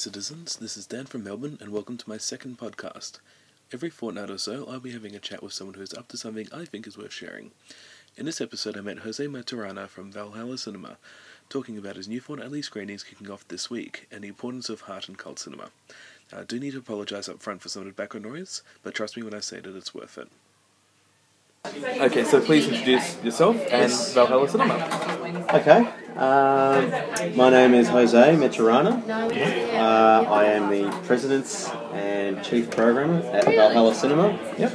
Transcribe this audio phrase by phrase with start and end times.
[0.00, 0.56] citizens.
[0.56, 3.18] This is Dan from Melbourne, and welcome to my second podcast.
[3.70, 6.48] Every fortnight or so, I'll be having a chat with someone who's up to something
[6.50, 7.50] I think is worth sharing.
[8.16, 10.96] In this episode, I met Jose Maturana from Valhalla Cinema,
[11.50, 15.06] talking about his new fortnightly screenings kicking off this week and the importance of heart
[15.06, 15.68] and cult cinema.
[16.32, 18.94] Now, I do need to apologise up front for some of the background noise, but
[18.94, 20.28] trust me when I say that it's worth it.
[21.66, 25.46] Okay, so please introduce yourself and Valhalla Cinema.
[25.52, 25.86] Okay.
[26.16, 29.06] Um, my name is Jose Maturana.
[29.06, 31.46] Uh, I am the president
[31.92, 34.38] and chief programmer at Valhalla Cinema.
[34.56, 34.72] Yep.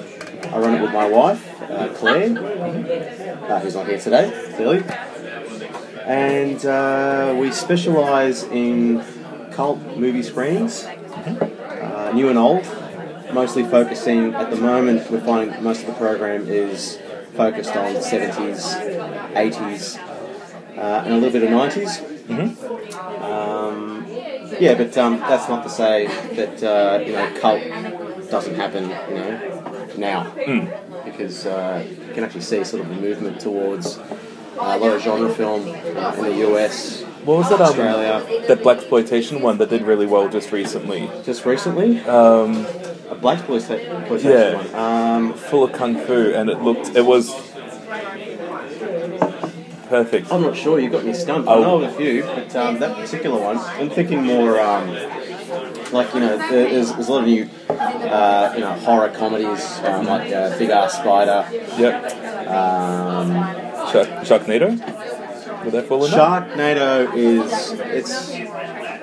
[0.53, 4.83] I run it with my wife, uh, Claire, uh, who's not here today, clearly.
[6.05, 9.03] And uh, we specialise in
[9.51, 12.63] cult movie screenings, uh, new and old.
[13.35, 16.97] Mostly focusing at the moment, we're finding most of the program is
[17.33, 18.63] focused on 70s,
[19.33, 19.97] 80s,
[20.77, 22.01] uh, and a little bit of 90s.
[23.21, 24.05] Um,
[24.57, 27.61] yeah, but um, that's not to say that uh, you know cult
[28.31, 30.31] doesn't happen, you know, now
[31.03, 34.11] because uh, you can actually see sort of a movement towards uh,
[34.59, 37.59] a lot of genre film uh, in the US What was that?
[37.59, 38.47] Um, Australia.
[38.47, 41.09] That black exploitation one that did really well just recently.
[41.25, 41.99] just recently.
[42.01, 42.65] Um,
[43.09, 44.55] A black exploitation Yeah.
[44.55, 44.75] one.
[44.75, 46.95] Um, full of kung fu, and it looked.
[46.95, 47.33] It was
[49.89, 50.31] perfect.
[50.31, 50.79] I'm not sure.
[50.79, 51.47] You got me stumped.
[51.47, 54.89] I know of a few, but um, that particular one, I'm thinking more um,
[55.91, 60.05] like you know, there's, there's a lot of new uh, you know horror comedies um,
[60.07, 61.45] like uh, Big Ass Spider,
[61.77, 62.47] Yep.
[62.47, 63.27] um,
[63.91, 64.69] Shark, Sharknado.
[65.63, 66.11] Would that fall in?
[66.11, 68.29] Sharknado is it's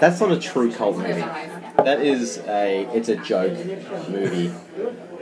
[0.00, 1.24] that's not a true cult movie.
[1.78, 3.56] That is a it's a joke
[4.08, 4.52] movie.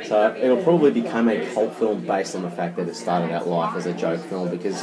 [0.04, 3.46] So it'll probably become a cult film based on the fact that it started out
[3.46, 4.82] life as a joke film because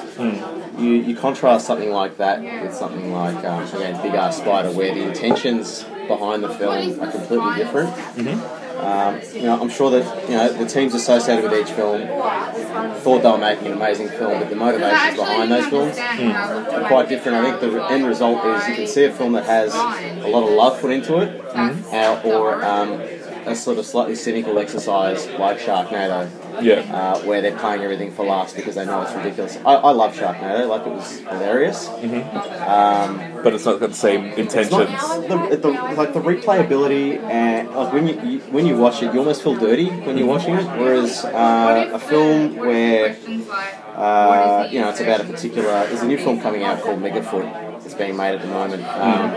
[0.78, 4.94] you, you contrast something like that with something like um, again Big Ass Spider where
[4.94, 7.90] the intentions behind the film are completely different.
[8.78, 12.02] Um, you know, I'm sure that you know the teams associated with each film
[13.02, 17.10] thought they were making an amazing film, but the motivations behind those films are quite
[17.10, 17.38] different.
[17.38, 20.44] I think the end result is you can see a film that has a lot
[20.48, 23.02] of love put into it, uh, or um,
[23.46, 26.30] a sort of slightly cynical exercise like Sharknado,
[26.62, 26.79] Yeah.
[26.94, 29.57] uh, where they're playing everything for laughs because they know it's ridiculous.
[29.66, 31.88] I, I love Sharknado, like it was hilarious.
[31.88, 34.72] Um, But it's not got the same intentions.
[34.72, 35.69] the, the,
[36.01, 39.56] like the replayability and like when you, you when you watch it, you almost feel
[39.56, 40.66] dirty when you're watching it.
[40.79, 43.16] Whereas uh, a film where
[43.96, 47.46] uh, you know it's about a particular there's a new film coming out called Megafoot.
[47.85, 48.84] It's being made at the moment.
[48.84, 49.31] Um,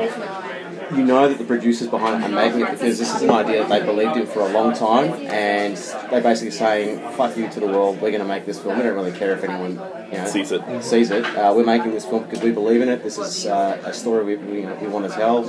[0.94, 3.66] you know that the producers behind it are making it because this is an idea
[3.66, 5.76] that they believed in for a long time, and
[6.10, 8.00] they're basically saying, "Fuck you to the world.
[8.00, 8.76] We're going to make this film.
[8.76, 9.72] We don't really care if anyone
[10.10, 10.82] you know, Sees it.
[10.82, 11.24] sees it.
[11.36, 13.02] Uh, we're making this film because we believe in it.
[13.02, 15.48] This is uh, a story we, we, we want to tell,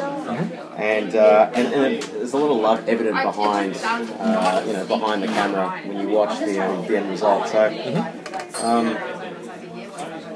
[0.78, 4.86] and, uh, and and it, there's a lot of love evident behind uh, you know
[4.86, 7.48] behind the camera when you watch the um, the end result.
[7.48, 7.68] So.
[8.62, 9.21] Um,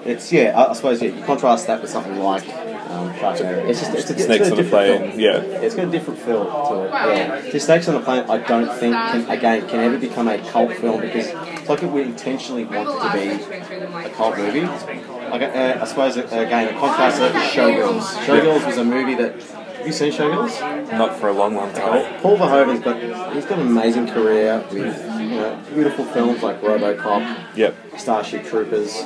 [0.06, 1.10] it's yeah, I, I suppose yeah.
[1.10, 2.44] You contrast that with something like
[2.90, 3.68] um, Sharknado.
[3.68, 5.12] It's just it's, a, it's Snakes got on a different plane.
[5.12, 5.20] feel.
[5.20, 5.60] Yeah.
[5.62, 6.92] It's got a different feel to it.
[6.92, 7.42] Yeah.
[7.52, 10.74] The Snakes on the Plane, I don't think can again can ever become a cult
[10.74, 14.62] film because it's like if we intentionally want it to be a cult movie.
[14.62, 18.04] Like uh, I suppose uh, again, a contrast to that Showgirls.
[18.26, 19.42] Showgirls was a movie that.
[19.42, 20.92] Have you seen Showgirls?
[20.94, 22.20] Not for a long, long time.
[22.22, 27.56] Paul Verhoeven's got he's got an amazing career with you know beautiful films like RoboCop,
[27.56, 27.76] Yep.
[27.98, 29.04] Starship Troopers,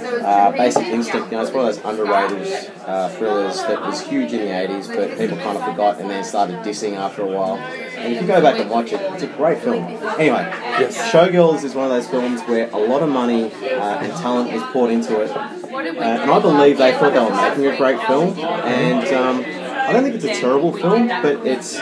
[0.00, 1.30] uh, Basic Instinct.
[1.30, 4.88] You know, it's one of those underrated uh, thrillers that was huge in the '80s,
[4.88, 7.56] but people kind of forgot and then started dissing after a while.
[7.56, 9.84] And if you go back and watch it, it's a great film.
[9.84, 10.44] Anyway,
[10.80, 10.96] yes.
[11.10, 14.62] Showgirls is one of those films where a lot of money uh, and talent was
[14.72, 18.38] poured into it, uh, and I believe they thought they were making a great film.
[18.38, 19.44] And um,
[19.88, 21.78] I don't think it's a terrible film, but it's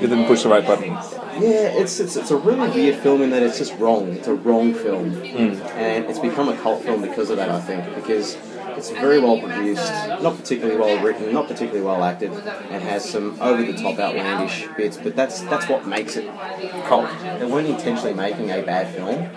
[0.00, 1.19] It didn't push the right buttons.
[1.40, 4.08] Yeah, it's, it's it's a really weird film in that it's just wrong.
[4.12, 5.62] It's a wrong film, hmm.
[5.76, 7.50] and it's become a cult film because of that.
[7.50, 8.36] I think because
[8.76, 13.40] it's very well produced, not particularly well written, not particularly well acted, and has some
[13.40, 14.96] over the top outlandish bits.
[14.96, 16.28] But that's that's what makes it
[16.86, 17.10] cult.
[17.38, 19.28] They weren't intentionally making a bad film.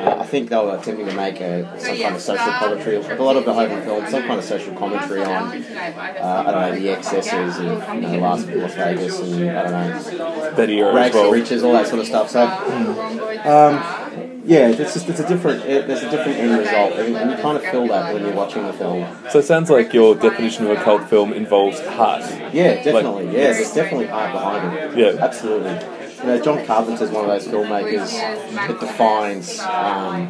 [0.00, 2.96] Uh, I think they were attempting to make a, some kind of social commentary.
[2.96, 6.60] A lot of the Hogan films, some kind of social commentary on uh, I don't
[6.60, 11.22] know the excesses of you know, Las Vegas and I don't know That rags to
[11.22, 11.30] well.
[11.30, 12.30] riches, all that sort of stuff.
[12.30, 14.03] So, um,
[14.44, 17.36] yeah, it's just it's a different it, there's a different end result, and, and you
[17.38, 19.06] kind of feel that when you're watching the film.
[19.30, 22.22] So it sounds like your definition of a cult film involves heart.
[22.52, 23.26] Yeah, definitely.
[23.26, 24.98] yeah, there's definitely heart behind it.
[24.98, 25.24] Yeah.
[25.24, 25.72] absolutely.
[26.18, 28.10] You know, John Carpenter's one of those filmmakers
[28.54, 30.28] that defines um,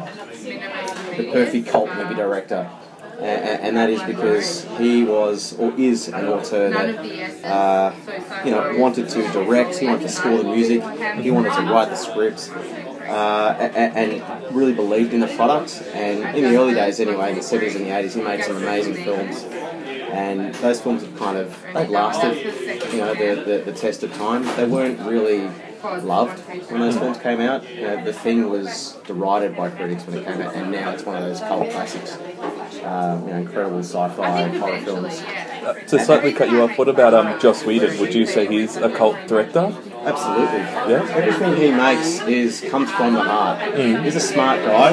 [1.17, 2.69] the perfect cult movie director.
[3.19, 7.95] and, and that is because he was or is an auteur that uh,
[8.43, 10.81] you know wanted to direct, he wanted to score the music,
[11.21, 12.51] he wanted to write the script.
[13.07, 15.81] Uh, and, and really believed in the product.
[15.93, 18.57] And in the early days, anyway, in the 70s and the 80s, he made some
[18.57, 19.43] amazing films.
[19.43, 22.37] And those films have kind of they've lasted,
[22.93, 24.43] you know, the, the, the test of time.
[24.55, 25.49] They weren't really
[26.03, 26.39] loved
[26.71, 27.67] when those films came out.
[27.69, 31.03] You know, the thing was derided by critics when it came out, and now it's
[31.03, 32.17] one of those cult classics.
[32.83, 35.21] Um, you know, incredible sci-fi horror films.
[35.21, 37.99] Uh, to slightly cut you off, what about um, Joss Whedon?
[37.99, 39.75] Would you say he's a cult director?
[40.05, 40.59] Absolutely.
[40.59, 41.07] Yeah.
[41.15, 43.75] Everything he makes is comes from the heart.
[43.75, 44.91] He's a smart guy.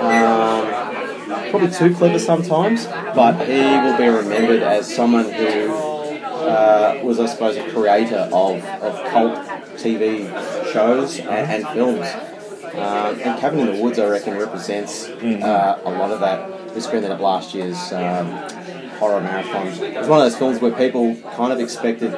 [0.00, 7.20] Um, probably too clever sometimes, but he will be remembered as someone who uh, was,
[7.20, 9.49] I suppose, a creator of, of cult
[9.80, 12.06] TV shows and, and films.
[12.74, 16.74] Um, and Cabin in the Woods, I reckon, represents uh, a lot of that.
[16.74, 18.26] We screened it at last year's um,
[18.98, 19.66] horror marathon.
[19.66, 22.14] It was one of those films where people kind of expected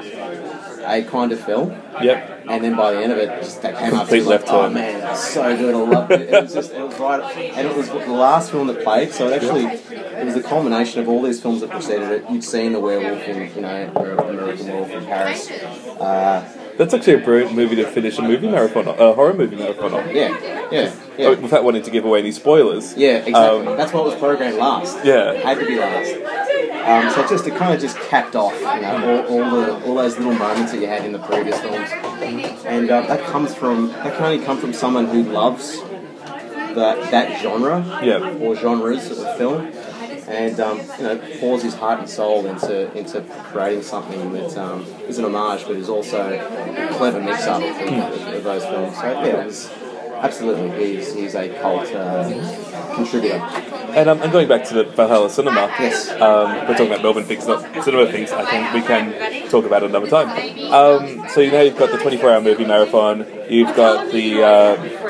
[0.85, 1.70] a kind of film,
[2.03, 2.44] Yep.
[2.49, 4.00] and then by the end of it, just that came up.
[4.00, 4.75] Complete to like, left oh turn.
[4.75, 5.75] man, that's so good.
[5.75, 6.20] I loved it.
[6.23, 9.12] It was just, it was right, and it was the last film that played.
[9.12, 12.25] So it actually, it was the culmination of all these films that preceded it.
[12.29, 15.50] You'd seen the Werewolf in, you know, American Werewolf in Paris.
[15.50, 19.56] Uh, That's actually a brilliant movie to finish a movie marathon, on- a horror movie
[19.56, 20.14] marathon on.
[20.14, 21.28] yeah, yeah, yeah.
[21.34, 22.96] Without wanting to give away any spoilers.
[22.96, 23.66] Yeah, exactly.
[23.69, 25.04] Um, That's what was programmed last.
[25.04, 25.32] Yeah.
[25.32, 26.12] it had to be last.
[26.82, 29.94] Um, so just it kind of just capped off, you know, all, all the all
[29.94, 31.88] those little moments that you had in the previous films,
[32.64, 35.80] and uh, that comes from that can only come from someone who loves
[36.75, 38.34] that that genre Yeah.
[38.40, 39.70] or genres of film,
[40.28, 43.20] and um, you know pours his heart and soul into into
[43.52, 47.76] creating something that um, is an homage, but is also a clever mix up of,
[47.92, 48.96] of, of those films.
[48.96, 49.70] So yeah, it was
[50.16, 53.38] absolutely he's he's a cult uh, contributor.
[53.94, 56.08] And, um, and going back to the Valhalla Cinema, Yes.
[56.12, 58.32] um, we're talking about Melbourne things, not cinema things.
[58.32, 60.30] I think we can talk about it another time.
[60.72, 63.26] Um, so you know you've got the 24-hour movie marathon.
[63.50, 65.01] You've got the uh,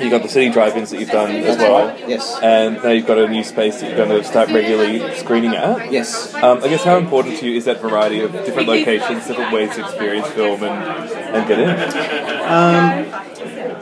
[0.00, 1.96] you've got the city drive-ins that you've done as well.
[2.08, 2.38] yes.
[2.42, 5.92] And now you've got a new space that you're going to start regularly screening at.
[5.92, 6.34] Yes.
[6.34, 9.74] Um, I guess how important to you is that variety of different locations, different ways
[9.76, 11.70] to experience film and, and get in?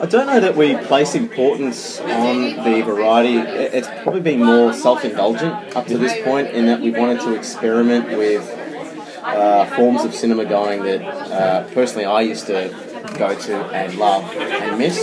[0.00, 3.38] I don't know that we place importance on the variety.
[3.38, 8.06] It's probably been more self-indulgent up to this point in that we wanted to experiment
[8.16, 8.48] with
[9.22, 12.68] uh, forms of cinema going that uh, personally I used to
[13.18, 14.98] go to and love and miss.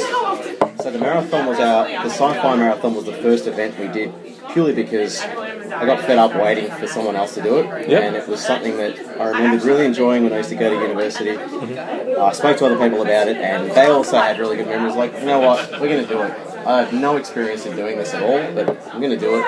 [0.81, 4.13] So the marathon was our the sci-fi marathon was the first event we did
[4.51, 8.03] purely because I got fed up waiting for someone else to do it, Yep.
[8.03, 10.75] and it was something that I remembered really enjoying when I used to go to
[10.87, 11.31] university.
[11.37, 14.95] I spoke to other people about it, and they also had really good memories.
[14.95, 16.31] Like, you know what, we're going to do it.
[16.65, 19.45] I have no experience in doing this at all, but I'm going to do it.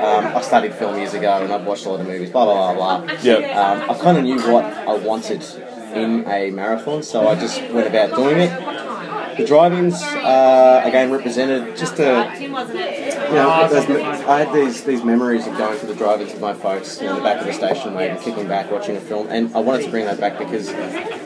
[0.00, 2.30] Um, I studied film years ago, and I've watched a lot of movies.
[2.30, 3.16] Blah blah blah blah.
[3.22, 3.36] Yeah.
[3.60, 5.42] Um, I kind of knew what I wanted
[5.94, 8.50] in a marathon, so I just went about doing it.
[9.40, 15.56] The drive-ins uh, again represented just a you know, I had these these memories of
[15.56, 18.46] going to the drive-ins with my folks, in the back of the station, maybe kicking
[18.46, 20.70] back, watching a film, and I wanted to bring that back because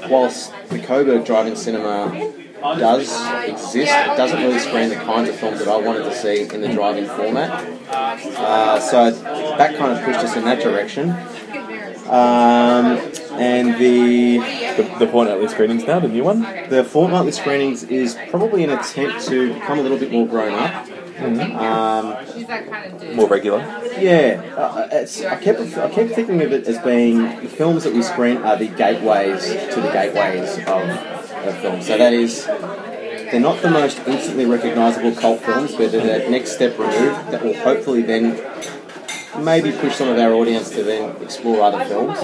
[0.08, 2.32] whilst the Coburg drive-in cinema
[2.78, 3.10] does
[3.48, 6.60] exist, it doesn't really screen the kinds of films that I wanted to see in
[6.60, 7.50] the drive-in format.
[7.90, 11.08] Uh, so that kind of pushed us in that direction.
[12.14, 12.86] Um,
[13.40, 14.38] and the
[14.76, 16.40] The, the fortnightly screenings now, the new one?
[16.68, 20.88] the fortnightly screenings is probably an attempt to become a little bit more grown up.
[21.16, 23.16] Um, She's that kind of dude.
[23.16, 23.60] More regular.
[23.98, 27.92] yeah, uh, it's, I kept I kept thinking of it as being the films that
[27.94, 30.88] we screen are the gateways to the gateways of,
[31.48, 31.86] of films.
[31.86, 36.52] So that is, they're not the most instantly recognisable cult films, but they're that next
[36.52, 38.36] step removed that will hopefully then
[39.42, 42.18] maybe push some of our audience to then explore other films.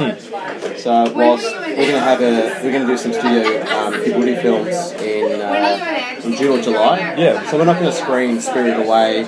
[0.82, 4.40] So whilst we're going to have a we're going to do some studio um, Ghibli
[4.42, 7.14] films in uh, in June or July.
[7.16, 7.48] Yeah.
[7.50, 9.24] So we're not going to screen Spirited Away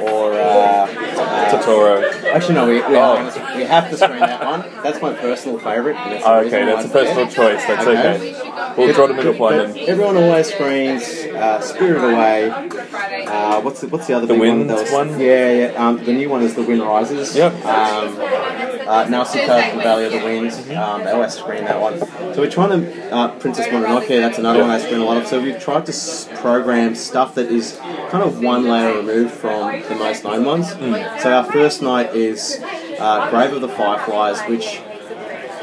[0.00, 0.34] or.
[0.34, 1.01] Uh,
[1.50, 2.24] Totoro.
[2.24, 3.54] Actually, no, we, we, Oh.
[3.56, 4.60] we have to screen that one.
[4.82, 5.94] That's my personal favourite.
[5.94, 7.04] that's Oh, okay, that's a it's there.
[7.04, 7.66] personal choice.
[7.66, 8.16] That's Okay.
[8.16, 8.74] okay.
[8.76, 11.02] We'll draw the middle But and everyone always screens
[11.34, 12.50] uh, Spirit Away.
[12.50, 14.66] Uh, what's the what's the other The big Wind one?
[14.68, 15.20] that was- one?
[15.20, 15.88] Yeah, yeah.
[15.88, 17.34] Um, the new one is The Wind Rises.
[17.36, 17.52] Yep.
[17.64, 18.16] Um,
[18.86, 20.56] uh, Nausicaa, The Valley of the Winds.
[20.56, 20.78] Mm-hmm.
[20.78, 21.98] Um, they always screen that one.
[21.98, 24.08] So we're trying to uh, Princess Mononoke.
[24.08, 25.26] That's another one they screen a lot of.
[25.26, 27.78] So we've tried to s- program stuff that is
[28.10, 30.66] kind of one layer removed from the most known ones.
[30.74, 31.20] Mm.
[31.20, 32.58] So our first night is
[32.98, 34.80] uh, Grave of the Fireflies, which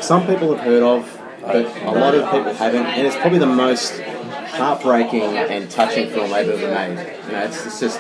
[0.02, 3.46] some people have heard of, but a lot of people haven't, and it's probably the
[3.46, 7.18] most heartbreaking and touching film they've ever made.
[7.26, 8.00] You know, it's, it's just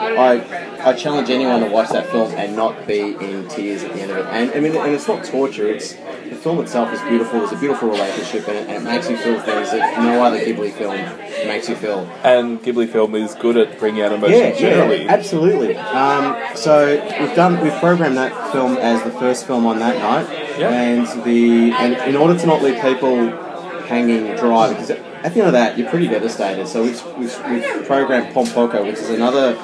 [0.00, 4.00] I I challenge anyone to watch that film and not be in tears at the
[4.00, 4.26] end of it.
[4.26, 5.68] And I mean, and it's not torture.
[5.68, 7.40] It's the film itself is beautiful.
[7.40, 10.38] There's a beautiful relationship in it, and it makes you feel things that no other
[10.38, 10.96] Ghibli film
[11.46, 12.00] makes you feel.
[12.24, 15.04] And Ghibli film is good at bringing out emotion Yeah, generally.
[15.04, 15.76] yeah, absolutely.
[15.76, 16.74] Um, so
[17.20, 20.26] we've done we've programmed that film as the first film on that night,
[20.58, 20.70] Yeah.
[20.70, 23.16] and the and in order to not leave people
[23.86, 24.90] hanging dry, because
[25.22, 26.66] at the end of that you're pretty devastated.
[26.66, 29.54] So we've, we've, we've programmed Pom Poko, which is another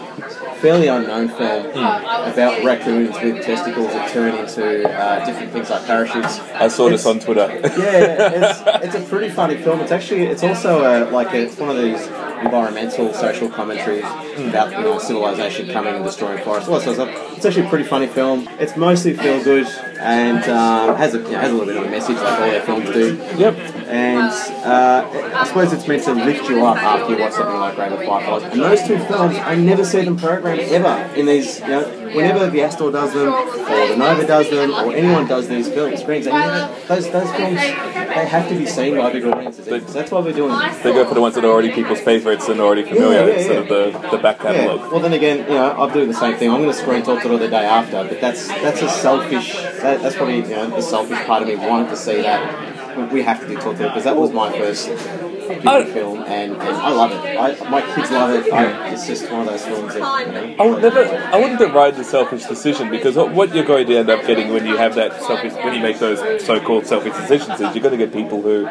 [0.56, 6.40] fairly unknown film about raccoons with testicles that turn into uh, different things like parachutes.
[6.54, 7.46] I saw this on Twitter.
[7.62, 9.80] yeah, it's, it's a pretty funny film.
[9.80, 12.06] It's actually it's also a, like a, it's one of these
[12.42, 14.04] environmental social commentaries
[14.48, 16.68] about you know civilization coming and destroying forests.
[16.68, 17.36] All that sort of stuff.
[17.36, 18.48] It's actually a pretty funny film.
[18.58, 19.66] It's mostly feel good
[20.00, 22.50] and um, has a you know, has a little bit of a message like all
[22.50, 23.16] their films do.
[23.36, 23.54] yep.
[23.86, 24.30] And
[24.64, 28.04] uh, I suppose it's meant to lift you up after you watch something like Raven
[28.06, 28.52] Fireflies.
[28.52, 31.60] And those two films, I never see them programmed ever in these.
[31.60, 31.82] You know,
[32.14, 35.96] whenever the Astor does them, or the Nova does them, or anyone does these film
[35.96, 39.92] screens, never, those those films they have to be seen by big audiences.
[39.92, 40.74] That's why we're doing them.
[40.82, 43.34] They go for the ones that are already people's favourites and already familiar Yeah, yeah,
[43.34, 44.52] instead of the, the back Yeah.
[44.54, 44.90] catalogue.
[44.90, 46.50] Well, then again, you know, I'm doing the same thing.
[46.50, 49.54] I'm going to screen Totoro the day after, but that's that's a selfish.
[49.54, 52.75] That, that's probably you know the selfish part of me wanting to see that.
[52.96, 55.84] We have to do Totoro because that was my first Ghibli oh.
[55.84, 57.38] film, and, and I love it.
[57.38, 58.52] I, my kids love it.
[58.52, 60.26] I, it's just one of those films that.
[60.26, 61.04] You know, I would never.
[61.04, 64.52] I wouldn't deride the selfish decision because what- what you're going to end up getting
[64.52, 67.98] when you have that selfish, when you make those so-called selfish decisions, is you're going
[67.98, 68.68] to get people who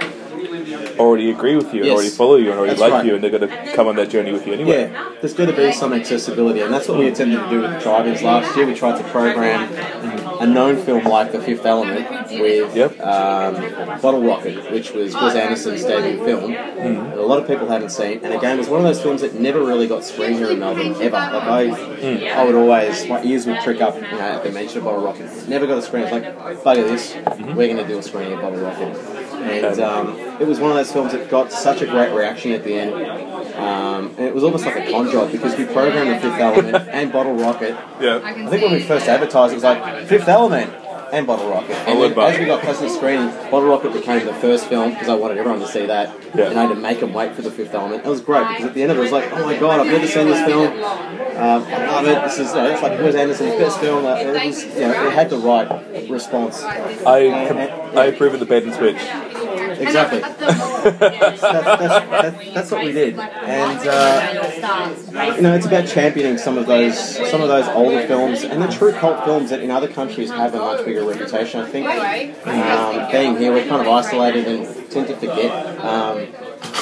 [0.99, 1.95] already agree with you, and Yes.
[1.95, 3.05] already follow you, and already That's like right.
[3.05, 4.91] you, and they're going to come on that journey with you anyway.
[4.91, 7.71] Yeah, there's got to be some accessibility, and that's what we attempted to do with
[7.71, 8.65] the drive-ins last year.
[8.65, 9.71] We tried to program
[10.39, 12.99] a known film like The Fifth Element with Yep.
[12.99, 16.51] um, Bottle Rocket, which was Wes Anderson's debut film.
[16.51, 17.09] Mm-hmm.
[17.09, 19.21] that A lot of people hadn't seen, and again, it was one of those films
[19.21, 21.11] that never really got screened here in Melbourne ever.
[21.11, 22.31] Like I, mm.
[22.31, 25.03] I would always my ears would prick up, you know, at the mention of Bottle
[25.03, 25.47] Rocket.
[25.47, 26.03] Never got a screen.
[26.03, 26.23] It's like
[26.63, 27.55] bugger this, mm-hmm.
[27.55, 28.95] we're going to do a screening of Bottle Rocket,
[29.43, 32.63] and um, it was one of those films that got such a great reaction at
[32.63, 32.93] the end.
[33.55, 36.87] Um, and it was almost like a con job because we programmed the Fifth Element
[36.91, 37.75] and Bottle Rocket.
[37.99, 38.21] Yeah.
[38.23, 40.73] I think when we first advertised, it was like Fifth Element
[41.11, 41.71] and Bottle Rocket.
[41.71, 44.91] And then as we got closer to the screen, Bottle Rocket became the first film
[44.91, 46.15] because I wanted everyone to see that.
[46.35, 46.49] Yeah.
[46.49, 48.05] And I had to make them wait for the Fifth Element.
[48.05, 49.79] It was great because at the end of it, it was like, oh my god,
[49.79, 50.67] I've never seen this film.
[51.35, 52.21] Um, I love it.
[52.23, 54.03] This is know, it's like Wes Anderson's best film.
[54.03, 56.63] Like, it was, you know, it had the right response.
[56.63, 58.97] I com- I approve of the bed and switch.
[59.79, 60.19] Exactly.
[60.19, 63.17] that's, that's, that's, that's what we did.
[63.19, 66.97] And uh, you know, it's about championing some of those
[67.29, 70.53] some of those older films and the true cult films that in other countries have
[70.53, 71.61] a much bigger reputation.
[71.61, 71.87] I think
[72.47, 75.79] um, being here, we're kind of isolated and tend to forget.
[75.79, 76.27] Um,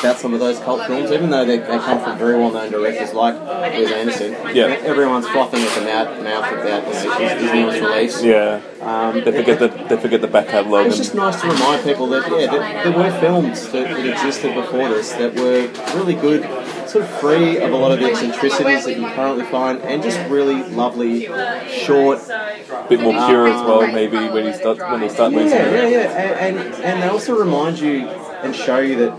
[0.03, 3.13] about some of those cult films, even though they, they come from very well-known directors
[3.13, 4.33] like Wes Anderson.
[4.55, 4.65] Yeah.
[4.83, 8.23] everyone's frothing at the mouth, mouth about you know, his, his newest release.
[8.23, 8.61] Yeah.
[8.81, 10.87] Um, They forget the they forget the back catalogue.
[10.87, 14.53] it's just nice to remind people that yeah, that there were films that, that existed
[14.55, 16.43] before this that were really good,
[16.89, 20.19] sort of free of a lot of the eccentricities that you currently find, and just
[20.29, 21.27] really lovely,
[21.69, 22.19] short.
[22.29, 25.57] a bit more pure as well, maybe when you start when they start Yeah, losing
[25.57, 28.09] yeah, yeah, and, and and they also remind you
[28.43, 29.13] and show you that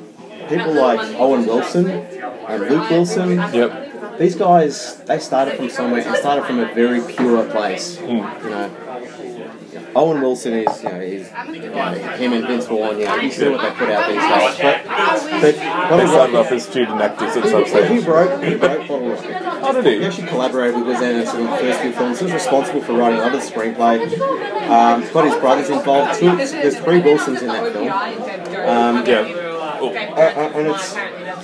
[0.49, 3.37] people like Owen Wilson and Luke Wilson.
[3.37, 4.19] Yep.
[4.19, 7.99] These guys, they started from somewhere and started from a very pure place.
[7.99, 8.07] Hmm.
[8.07, 8.71] You know,
[9.97, 13.31] Owen Wilson is, you know, he's, you know, him and Vince Vaughn, you know, you
[13.31, 14.59] see what they put out these days.
[14.61, 18.55] But, but They Bottle started off as student actors at some he, he wrote, he
[18.55, 19.37] wrote Bottle Rocket.
[19.63, 20.05] Oh, did He he?
[20.07, 22.19] actually collaborated with Wes Anderson on the first two films.
[22.19, 24.03] He was responsible for writing other screenplay.
[24.69, 26.19] Um, got his brothers involved.
[26.19, 27.89] Two, there's three Wilsons in that film.
[28.69, 29.44] Um, Yeah.
[29.91, 30.95] Uh, uh, and it's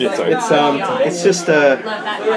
[0.01, 0.33] yeah, sorry.
[0.33, 1.77] it's um it's just uh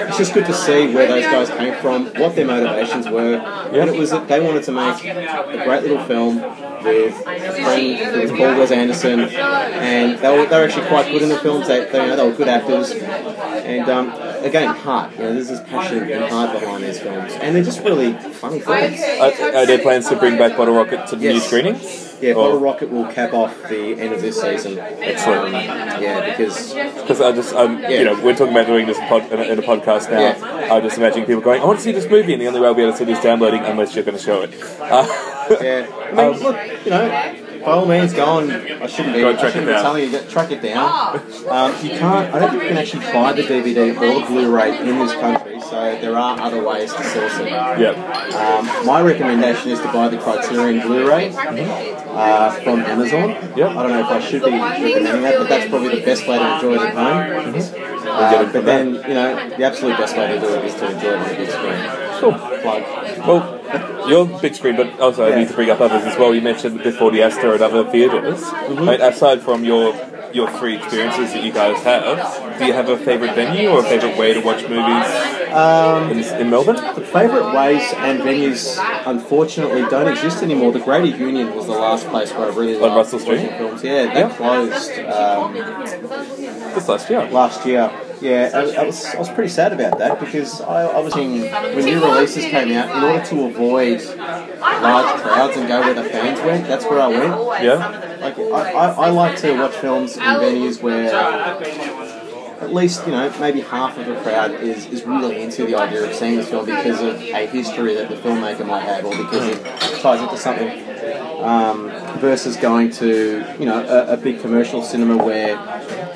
[0.08, 3.90] it's just good to see where those guys came from, what their motivations were, and
[3.90, 6.38] it was that they wanted to make a great little film
[6.84, 11.22] with a friend who was Wes Anderson, and they were, they were actually quite good
[11.22, 11.68] in the films.
[11.68, 14.10] They, they, you know, they were good actors, and um,
[14.44, 15.12] again, heart.
[15.14, 18.60] You know, there's this passion and heart behind these films, and they're just really funny
[18.60, 19.00] films.
[19.02, 21.46] Are, are there plans to bring back Bottle Rocket to the new Yes.
[21.48, 21.76] screening?
[22.22, 22.34] Yeah.
[22.36, 24.80] Bottle Rocket will cap off the end of this season.
[24.80, 25.48] Excellent.
[25.48, 29.30] Um, yeah, because Because I just, um, you know, we're talking about doing this pod,
[29.32, 30.20] in, a, in a podcast now.
[30.22, 30.74] Yeah.
[30.74, 32.68] I'm just imagining people going, I want to see this movie, and the only way
[32.68, 34.54] I'll be able to see this downloading unless you're going to show it.
[34.80, 35.06] Uh,
[35.62, 37.36] Yeah, I mean, look, you know,
[37.66, 38.52] by all means, go on.
[38.52, 39.82] I shouldn't be, Go and I shouldn't it be down.
[39.84, 41.18] telling you that track it down.
[41.50, 42.34] Um, you can't.
[42.34, 45.60] I don't think you can actually buy the DVD or the Blu-ray in this country,
[45.62, 47.48] so there are other ways to source it.
[47.50, 47.92] yeah.
[48.60, 53.30] Um, my recommendation is to buy the Criterion Blu-ray uh, from Amazon.
[53.56, 53.70] Yep.
[53.70, 56.38] I don't know if I should be recommending that, but that's probably the best way
[56.38, 57.46] to enjoy it at home.
[57.46, 57.74] and get
[58.06, 61.08] Uh, but then, you know, the absolute best way to do it is to enjoy
[61.08, 62.03] it on the big screen.
[62.24, 63.28] Cool.
[63.28, 66.34] Well, you're big screen, but also I need to bring up others as well.
[66.34, 68.42] You mentioned before the Astor and other theatres.
[68.42, 68.86] Mm-hmm.
[68.86, 69.94] Mean, aside from your
[70.34, 73.84] your three experiences that you guys have, do you have a favourite venue or a
[73.84, 75.08] favourite way to watch movies
[75.54, 76.76] Um, in, in Melbourne?
[76.96, 78.64] The favourite ways and venues,
[79.06, 80.72] unfortunately, don't exist anymore.
[80.72, 83.42] The Greater Union was the last place where I really loved Russell Street?
[83.44, 83.84] watching films.
[83.84, 84.36] Yeah, they yeah.
[84.36, 85.54] closed um,
[86.74, 87.30] Just last year.
[87.30, 87.92] last year.
[88.24, 91.42] Yeah, I, I was I was pretty sad about that because I, I was in
[91.42, 92.96] when new releases came out.
[92.96, 94.02] In order to avoid
[94.60, 97.64] large crowds and go where the fans went, that's where I went.
[97.64, 98.18] Yeah.
[98.22, 101.14] Like I, I, I like to watch films in venues where
[102.64, 106.10] at least you know maybe half of the crowd is, is really into the idea
[106.10, 109.48] of seeing this film because of a history that the filmmaker might have or because
[109.50, 110.70] it ties into something
[111.44, 111.90] um,
[112.20, 115.58] versus going to you know a, a big commercial cinema where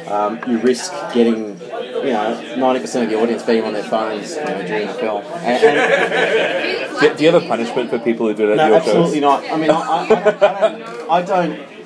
[0.07, 4.43] um, you risk getting you know 90% of the audience being on their phones you
[4.43, 8.33] know, during the film and, and Do, do you have a punishment for people who
[8.33, 9.21] do that at no, your absolutely shows?
[9.21, 9.51] not.
[9.51, 11.76] I mean, I, I, I, don't, I don't,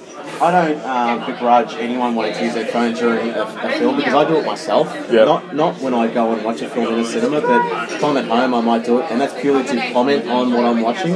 [0.42, 4.14] I don't um, begrudge anyone wanting to use their phone during a, a film because
[4.14, 4.88] I do it myself.
[5.12, 5.26] Yeah.
[5.26, 8.18] Not not when I go and watch a film in a cinema, but if I'm
[8.18, 11.14] at home, I might do it, and that's purely to comment on what I'm watching.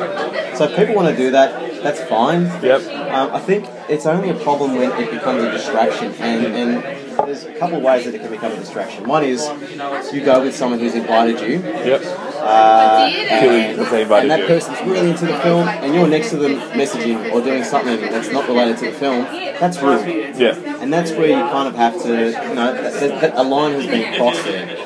[0.56, 2.44] So if people want to do that, that's fine.
[2.64, 2.82] Yep.
[3.16, 7.46] Um, I think it's only a problem when it becomes a distraction, and, and there's
[7.46, 9.08] a couple of ways that it can become a distraction.
[9.08, 9.42] One is
[10.14, 12.02] you go with someone who's invited you, Yep.
[12.46, 16.30] Uh, Purely because they invited and that person's really into the film, and you're next
[16.32, 19.24] to them messaging or doing something that's not related to the film,
[19.60, 20.36] that's rude.
[20.38, 20.56] Yeah.
[20.82, 23.74] And that's where you kind of have to, you know, that, that, that a line
[23.74, 24.82] has been crossed there.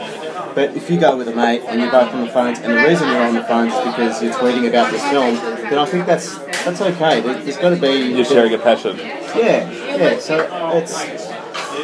[0.56, 2.84] But if you go with a mate and you're both on the phones, and the
[2.88, 6.06] reason you're on the phones is because you're tweeting about this film, then I think
[6.08, 7.22] that's that's okay.
[7.22, 8.98] There- There's got to be You're sharing a passion.
[8.98, 10.20] yeah, yeah.
[10.20, 10.40] So
[10.74, 11.29] it's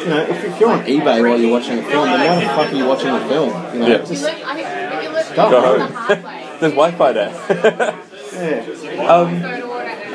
[0.06, 2.46] you know, if, if you're on eBay while you're watching a film, then why the
[2.48, 3.74] fuck are you watching a film?
[3.74, 3.98] You know, Yeah.
[3.98, 5.92] just Go go home.
[5.92, 6.22] home.
[6.60, 7.32] There's Wi-Fi there.
[8.32, 9.06] Yeah.
[9.08, 9.42] Um,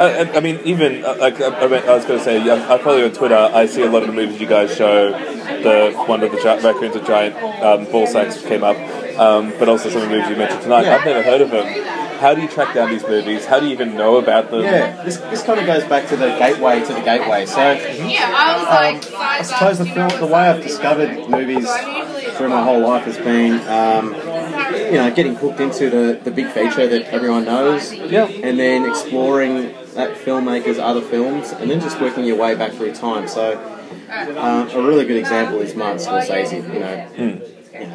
[0.02, 2.40] I, I- I mean, even uh, like I, I mean, I was going to say,
[2.50, 3.36] I, I follow you on Twitter.
[3.36, 5.12] I see a lot of the movies you guys show.
[5.12, 8.78] The one of the gi- raccoons with giant um, ball sacks came up,
[9.20, 10.86] um, but also some of the movies you mentioned tonight.
[10.86, 10.96] Yeah.
[10.96, 11.68] I've never heard of them.
[12.22, 13.48] How do you track down these movies?
[13.48, 14.62] How do you even know about them?
[14.62, 17.48] Yeah, this, this kind of goes back to the gateway to the gateway.
[17.48, 21.68] So, Yeah, I was like, Um, I suppose the film, the way I've discovered movies
[22.38, 24.14] through my whole life has been, um,
[24.86, 28.26] you know, getting hooked into the, the big feature that everyone knows, Yeah.
[28.28, 32.94] and then exploring that filmmaker's other films, and then just working your way back through
[32.94, 33.28] time.
[33.28, 33.58] So,
[34.38, 36.72] um, a really good example is Martin Scorsese.
[36.72, 36.80] You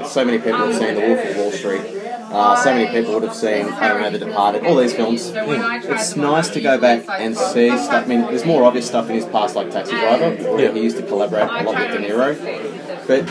[0.01, 1.96] know, so many people have seen The Wolf of Wall Street.
[2.29, 5.33] Uh, so many people would have seen, I don't know, The Departed, all these films.
[5.35, 8.05] It's nice to go back and see stuff.
[8.05, 10.97] I mean, there's more obvious stuff in his past, like Taxi Driver, where he used
[10.97, 13.07] to collaborate a lot with De Niro.
[13.07, 13.29] But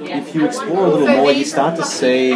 [0.00, 2.30] if you explore a little more, you start to see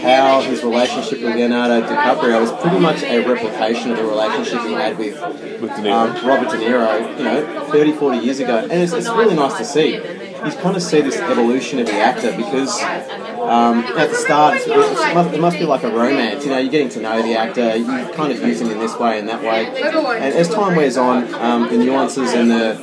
[0.00, 4.72] how his relationship with Leonardo DiCaprio was pretty much a replication of the relationship he
[4.74, 5.14] had with
[5.60, 6.14] With De Niro.
[6.14, 8.58] um, Robert De Niro, you know, 30, 40 years ago.
[8.58, 9.96] And it's, it's really nice to see.
[10.44, 14.66] You kind of see this evolution of the actor because um, at the start it's,
[14.66, 16.44] it's, it, must, it must be like a romance.
[16.44, 18.96] You know, you're getting to know the actor, you kind of use him in this
[18.98, 19.66] way and that way.
[19.66, 22.76] And as time wears on, um, the nuances and the.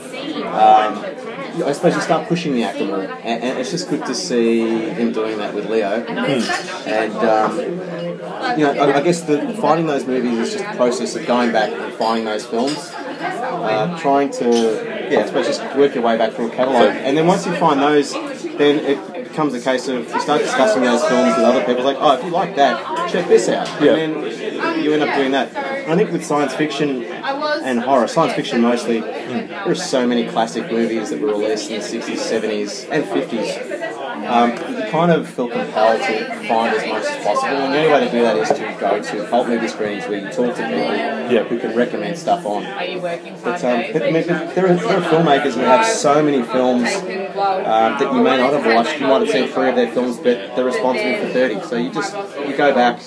[0.47, 1.26] Um,
[1.63, 4.89] I suppose you start pushing the actor more, and, and it's just good to see
[4.89, 6.03] him doing that with Leo.
[6.03, 7.57] And um,
[8.57, 11.51] you know, I, I guess the finding those movies is just a process of going
[11.51, 16.17] back and finding those films, uh, trying to yeah, I suppose just work your way
[16.17, 19.87] back through a catalogue, and then once you find those, then it becomes a case
[19.87, 21.83] of you start discussing those films with other people.
[21.83, 23.95] Like, oh, if you like that, check this out, Yeah.
[23.95, 25.51] and then you end up doing that.
[25.87, 30.27] And I think with science fiction and horror, science fiction mostly, there are so many
[30.27, 33.87] classic movies that were released in the 60s, 70s, and 50s.
[34.27, 37.93] Um, you kind of feel compelled to find as much as possible, and the only
[37.93, 40.67] way to do that is to go to cult movie screenings where you talk to
[41.39, 42.65] people who can recommend stuff on.
[42.65, 45.85] Are you working But, um, but, I mean, there, are, there are filmmakers who have
[45.85, 48.99] so many films um, that you may not have watched.
[48.99, 51.61] You might have seen three of their films, but they're responsible for 30.
[51.61, 52.13] So you just
[52.45, 53.01] you go back,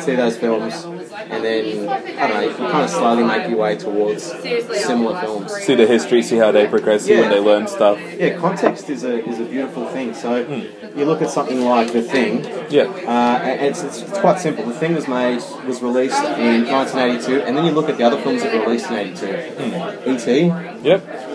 [0.00, 0.84] see those films,
[1.16, 5.52] and then, I don't know, you kind of slowly make your way towards similar films.
[5.52, 7.98] See the history, see how they progress, see when they learn stuff.
[8.18, 10.14] Yeah, context is a, is a beautiful thing.
[10.14, 12.84] So you look at something like The Thing, Yeah.
[12.84, 14.64] uh, and it's, it's, it's quite simple.
[14.66, 18.20] The Thing was made, was released in 1982, and then you look at the other
[18.20, 20.10] films that were released in 82.
[20.10, 20.46] E.T.,
[20.84, 21.33] Yep.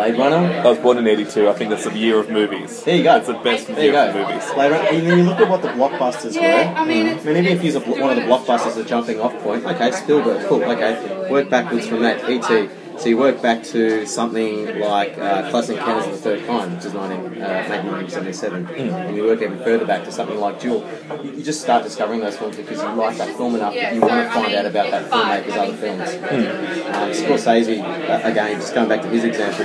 [0.00, 1.46] Blade Runner, I was born in '82.
[1.48, 2.82] I think that's the year of movies.
[2.84, 3.16] There you go.
[3.16, 4.08] It's the best There you year go.
[4.08, 4.50] of movies.
[4.54, 6.40] Blade Runner, and then you look at what the blockbusters were.
[6.40, 8.76] Yeah, I mean, it's- I mean, even if you use one of the blockbusters as
[8.78, 12.28] a jumping off point, okay, Spielberg, cool, okay, work backwards from that.
[12.30, 12.68] E.T.,
[13.00, 16.84] So you work back to something like uh, Close Encounters of the Third Kind, which
[16.84, 20.60] is 19, uh, made in 1977, and you work even further back to something like
[20.60, 20.86] Duel.
[21.24, 24.02] You, you just start discovering those films because you like that film enough that you
[24.02, 26.10] want to find out about that filmmaker's other films.
[26.10, 29.64] Um, Scorsese, uh, again, just going back to his example,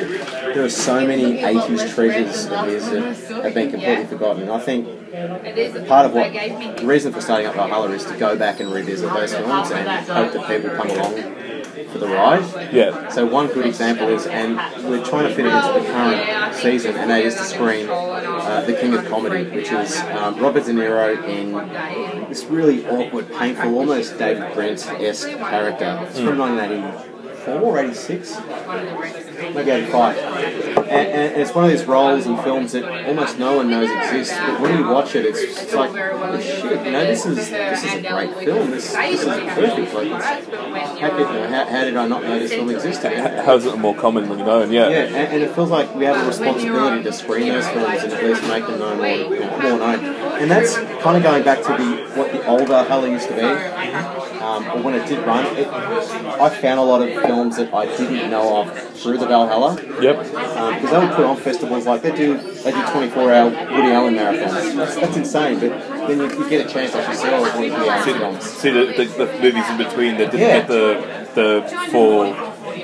[0.53, 4.43] there are so many 80s treasures of his that have been completely forgotten.
[4.43, 4.87] And I think
[5.89, 9.11] part of what the reason for starting up Valhalla is to go back and revisit
[9.11, 11.44] those films and hope that people come along
[11.95, 12.73] for the ride.
[12.73, 13.09] Yeah.
[13.09, 16.95] So one good example is, and we're trying to fit it into the current season,
[16.97, 20.73] and that is to screen uh, The King of Comedy, which is um, Robert De
[20.73, 21.53] Niro in
[22.29, 26.05] this really awkward, painful, almost David Brent-esque character.
[26.09, 28.37] It's from 1984 or 86?
[29.53, 30.84] Maybe 85.
[30.95, 34.37] And, and it's one of these roles in films that almost no one knows exists,
[34.37, 37.83] but when you watch it, it's, it's like, oh, shit, you know, this is this
[37.83, 38.71] is a great film.
[38.71, 39.93] This, this is perfect.
[39.93, 43.11] Like, it's, how, could, you know, how, how did I not know this film existed?
[43.45, 44.71] How is it more common than known?
[44.71, 44.89] Yeah.
[44.89, 48.13] Yeah, and, and it feels like we have a responsibility to screen those films and
[48.13, 50.05] at least make them known more, more known.
[50.41, 53.41] And that's kind of going back to the what the older Valhalla used to be,
[53.41, 55.45] um, or when it did run.
[55.57, 59.75] It, I found a lot of films that I didn't know of through the Valhalla
[60.01, 60.17] Yep.
[60.85, 62.37] Because they would put on festivals like they do.
[62.37, 64.75] They do 24-hour Woody Allen marathons.
[64.75, 65.59] That's, that's insane.
[65.59, 65.69] But
[66.07, 68.43] then you, you get a chance to actually see all of Woody Allen films.
[68.43, 70.59] See the, the, the movies in between that didn't Yeah.
[70.59, 72.25] get the the four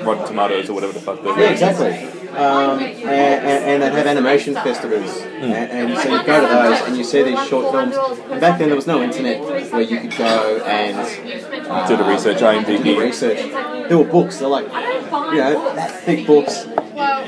[0.04, 2.20] Rotten Tomatoes or whatever the fuck they're Yeah, exactly.
[2.32, 6.80] Um, and, and, and they'd have animation festivals, and, and so you go to those
[6.88, 7.94] and you see these short films.
[8.30, 12.38] And back then there was no internet where you could go and Do the research,
[12.38, 12.98] do the IMDb.
[12.98, 13.38] research.
[13.88, 14.38] There were books.
[14.38, 16.64] They're like, you know, thick books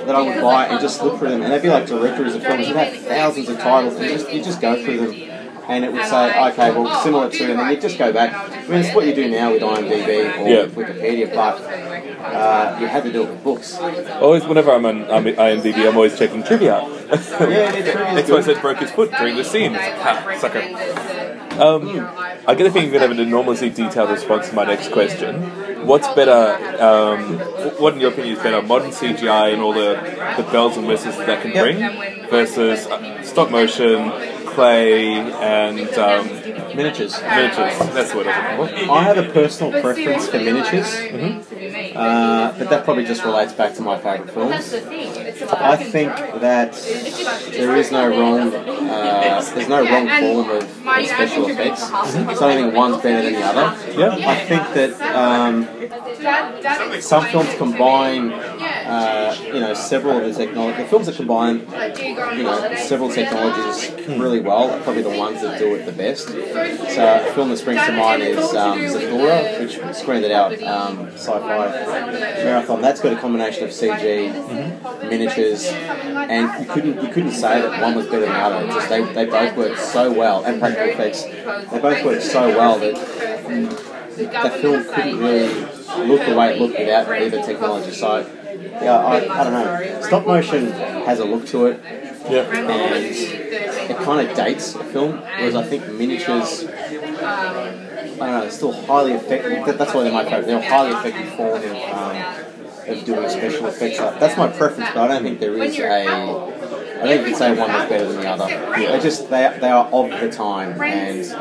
[0.07, 2.43] that I would buy and just look through them, and they'd be like directories of
[2.43, 2.69] films.
[2.69, 5.34] You'd have thousands of titles, and just you just go through them.
[5.67, 8.35] And it would say, okay, well, similar to, and then you just go back.
[8.35, 10.67] I mean, it's what you do now with IMDb or Yeah.
[10.67, 11.61] Wikipedia, but
[12.25, 13.75] uh, you had to do it with books.
[14.21, 16.83] Always, whenever I'm on I'm IMDb, I'm always checking trivia.
[16.83, 17.15] Yeah,
[18.19, 19.75] it's really said broke his foot during the scene.
[19.75, 20.61] Ha, sucker.
[21.61, 21.89] Um,
[22.47, 24.91] I get a feeling you're going to have an enormously detailed response to my next
[24.93, 25.43] question.
[25.87, 26.83] What's better?
[26.83, 27.39] Um,
[27.79, 28.61] what, in your opinion, is better?
[28.63, 29.95] Modern CGI and all the,
[30.37, 34.11] the bells and whistles that, that can bring, versus uh, stop motion,
[34.55, 36.27] clay, and um,
[36.77, 37.21] miniatures.
[37.23, 37.79] miniatures.
[37.95, 38.93] That's the word I was looking for.
[38.93, 40.95] I have a personal preference for miniatures,
[41.97, 44.75] uh, but that probably just relates back to my favourite films.
[45.53, 46.73] I think that
[47.51, 51.83] there is no wrong, uh, there's no wrong form of, of special effects.
[51.89, 53.93] So I don't think one's better than the other.
[54.01, 54.31] Yeah.
[54.31, 58.31] I think that um, some films combine,
[58.85, 60.83] uh, you know, several of the technology.
[60.83, 61.61] The films that combine,
[62.37, 66.29] you know, several technologies really well are probably the ones that do it the best.
[66.29, 71.09] So a film that springs to mind is um, Zathura, which screened at our um,
[71.11, 71.69] sci-fi
[72.45, 72.81] marathon.
[72.81, 77.95] That's got a combination of CG, miniatures, and you couldn't you couldn't say that one
[77.95, 78.67] was better than the other.
[78.69, 81.25] Just they, they both work so well, and practical effects.
[81.25, 82.95] They both work so well that
[84.17, 85.55] the film couldn't really
[86.07, 87.93] look the way it looked without either technology.
[87.93, 88.29] So,
[88.83, 90.01] yeah, I, I don't know.
[90.03, 91.81] Stop motion has a look to it,
[92.31, 92.43] Yeah.
[92.51, 93.05] and
[93.91, 98.73] it kind of dates a film, whereas I think miniatures, I don't know, it's still
[98.73, 99.65] highly effective.
[99.67, 100.47] That, that's why they're my favourite.
[100.47, 103.99] They're highly effective form of, um, of doing special effects.
[103.99, 106.55] That's my preference, but I don't think there is a.
[106.95, 108.49] I don't think you can say one is better than the other.
[108.81, 108.93] Yeah.
[108.93, 111.33] They just they, they are of the time, and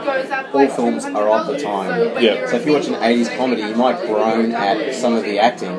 [0.53, 2.21] all films are of the time.
[2.21, 2.47] Yeah.
[2.49, 5.77] So if you watch an 80s comedy, you might groan at some of the acting,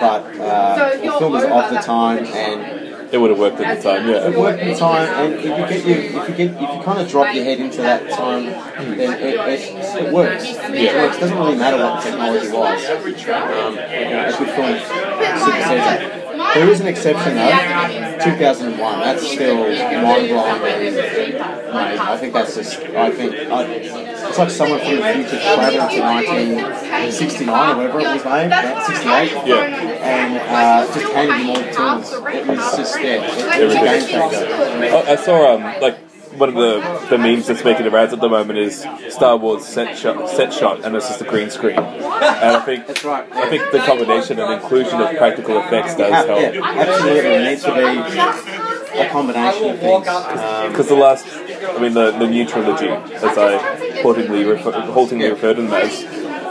[0.00, 3.82] but uh, the film is of the time and It would have worked at the
[3.82, 4.28] time, yeah.
[4.28, 4.38] it yeah.
[4.38, 5.08] worked in time.
[5.08, 7.58] And if you get you, if you get if you kind of drop your head
[7.58, 10.44] into that time, then it, it, it works.
[10.44, 11.16] It works.
[11.16, 12.84] It doesn't really matter what the technology was.
[12.84, 16.17] Um, you know, a good film supersedes it.
[16.54, 18.24] There is an exception though.
[18.24, 18.98] 2001.
[19.00, 19.56] That's still
[20.02, 20.56] mind blowing.
[20.60, 21.40] amazing.
[21.40, 22.80] I think that's just.
[22.80, 28.04] I think I, it's like someone from the future traveled to 1969 or whatever it
[28.04, 29.64] was made, about 68, Yeah.
[30.02, 32.12] and uh, just handed them all the tools.
[32.34, 33.22] It was just there.
[33.24, 34.94] It, it was a game changer.
[34.94, 36.07] Oh, I saw um like
[36.38, 39.64] one of the, the memes that's making the rounds at the moment is Star Wars
[39.64, 41.78] set shot set shot and it's just a green screen.
[41.78, 43.30] And I think right.
[43.32, 46.54] I think the combination and inclusion of practical effects does Yeah, help.
[46.54, 47.30] yeah, absolutely.
[47.30, 50.08] It needs to be a combination of things.
[50.08, 53.58] Um, Because the last, I mean, the, the new trilogy, as I
[54.02, 56.04] haltingly refer, haltingly refer to them as,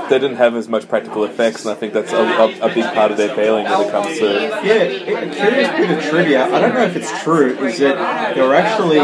[0.09, 2.85] they didn't have as much practical effects, and I think that's a, a, a big
[2.93, 4.25] part of their failing when it comes to.
[4.63, 6.45] yeah, a curious bit of trivia.
[6.45, 7.57] I don't know if it's true.
[7.59, 8.99] Is that there were actually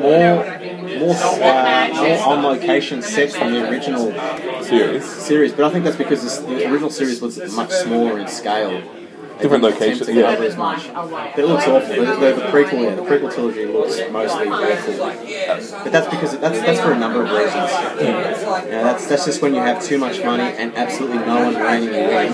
[0.00, 0.60] more
[0.98, 4.12] more uh, more on location sets from the original
[4.62, 5.04] Series.
[5.04, 8.82] series, but I think that's because this, the original series was much smaller in scale.
[9.40, 10.34] They Different locations, to yeah.
[10.34, 10.84] cover as much.
[11.38, 11.88] It looks awful.
[11.88, 15.82] The, the, the prequel, yeah, the prequel trilogy looks mostly awful.
[15.82, 17.54] But that's because that's that's for a number of reasons.
[17.54, 21.88] Yeah, that's that's just when you have too much money and absolutely no one reining
[21.88, 22.32] you in.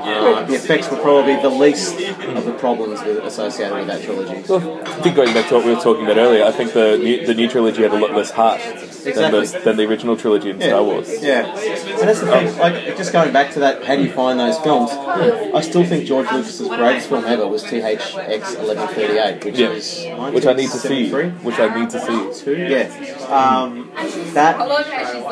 [0.00, 4.42] Uh, the effects were probably the least of the problems with, associated with that trilogy.
[4.48, 6.96] Well, I think going back to what we were talking about earlier, I think the
[6.98, 10.50] new, the new trilogy had a lot less heart than, the, than the original trilogy
[10.50, 11.22] in Star Wars.
[11.22, 12.58] Yeah, and that's the thing.
[12.58, 14.90] Like, just going back to that, how do you find those films?
[14.90, 19.68] I still think George Lucas's greatest film ever was THX 1138, which Yeah.
[19.70, 21.10] is Which I need to see.
[21.10, 22.52] Which I need to see.
[22.68, 22.88] Yeah.
[23.28, 23.90] Um,
[24.34, 24.58] that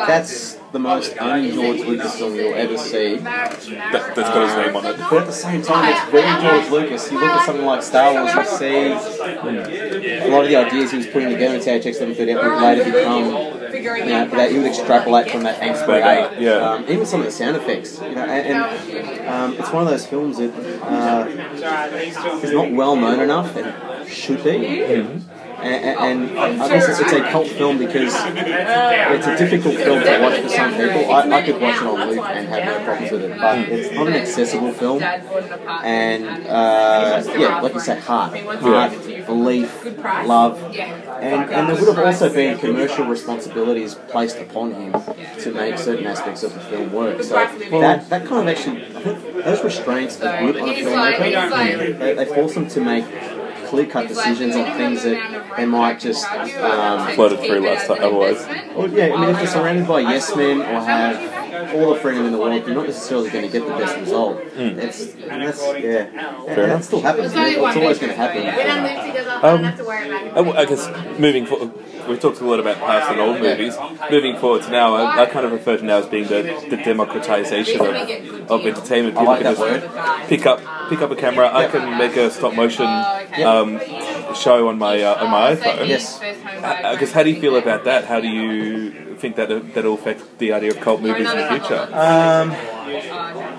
[0.07, 3.17] that's the most un-George Lucas film you'll ever see.
[3.19, 4.99] That, that's got his name on it.
[4.99, 7.11] But at the same time, it's very George Lucas.
[7.13, 10.99] You look at something like Star Wars, you see a lot of the ideas he
[10.99, 13.25] was putting together in THX 1138 would later become,
[13.99, 16.43] you know, that he would extrapolate from that and create.
[16.43, 16.71] Yeah.
[16.71, 19.89] Um, even some of the sound effects, you know, and, and um, it's one of
[19.89, 21.29] those films that uh,
[22.43, 24.67] is not well known enough and should be.
[25.65, 30.41] And, and I guess it's, a cult film because it's a difficult film to watch
[30.41, 31.11] for some people.
[31.11, 33.95] I, I could watch it on loop and have no problems with it, but it's
[33.95, 35.03] not an accessible film.
[35.03, 38.93] And uh, yeah, like you said, heart, heart,
[39.27, 39.85] belief,
[40.27, 44.93] love, and and there would have also been commercial responsibilities placed upon him
[45.41, 47.23] to make certain aspects of the film work.
[47.23, 48.85] So that that kind of actually,
[49.43, 51.99] those restraints are good on a filmmaker.
[51.99, 53.07] They, they force them to make
[53.67, 58.47] clear-cut decisions on things that they might just um, Floated through last time, otherwise.
[58.75, 62.27] well, yeah, I mean, if you're surrounded by yes men or have all the freedom
[62.27, 64.41] in the world, you're not necessarily going to get the best result.
[64.55, 66.07] It's, and that's, yeah.
[66.47, 67.33] And, and that still happens.
[67.35, 68.43] It's always going to happen.
[69.45, 69.65] Um,
[70.37, 71.73] I, I guess moving forward,
[72.09, 73.77] we talked a lot about past and old movies.
[74.11, 76.77] Moving forward to now, I, I kind of refer to now as being the, the
[76.77, 79.15] democratization of, of entertainment.
[79.15, 81.51] People like can that just pick up pick up a camera.
[81.53, 83.81] I can make a stop motion um,
[84.35, 85.89] show on my uh, on my iPhone.
[85.89, 86.21] Yes.
[86.21, 88.05] I I how do you feel about that?
[88.05, 91.89] How do you think that that'll affect the idea of cult movies in the future?
[91.93, 92.51] Um,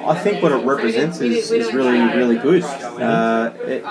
[0.08, 2.64] I think what it represents is, is really, really good.
[2.64, 3.84] Uh, it,